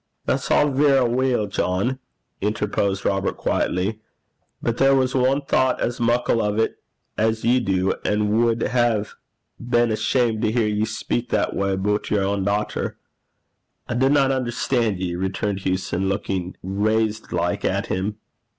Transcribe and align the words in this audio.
'That's 0.25 0.49
a' 0.49 0.65
verra 0.65 1.05
weel, 1.07 1.45
John,' 1.45 1.99
interposed 2.41 3.05
Robert 3.05 3.37
quietly; 3.37 3.99
'but 4.59 4.77
there 4.77 4.95
was 4.95 5.13
ane 5.13 5.41
thocht 5.47 5.79
as 5.79 5.99
muckle 5.99 6.41
o' 6.41 6.57
't 6.57 6.73
as 7.19 7.43
ye 7.43 7.59
do, 7.59 7.93
an' 8.03 8.41
wad 8.43 8.63
hae 8.63 9.03
been 9.59 9.91
ashamed 9.91 10.41
to 10.41 10.51
hear 10.51 10.65
ye 10.65 10.85
speak 10.85 11.29
that 11.29 11.53
gait 11.53 11.69
aboot 11.73 12.09
yer 12.09 12.23
ain 12.33 12.43
dauchter.' 12.43 12.97
'I 13.89 13.93
dinna 13.93 14.21
unnerstan' 14.31 14.97
ye,' 14.97 15.13
returned 15.13 15.59
Hewson, 15.59 16.09
looking 16.09 16.55
raised 16.63 17.31
like 17.31 17.63
at 17.63 17.85
him. 17.85 18.15